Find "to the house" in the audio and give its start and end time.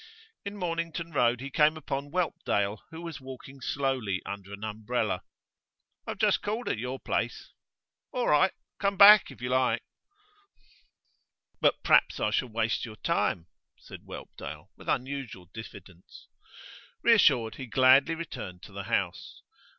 18.63-19.43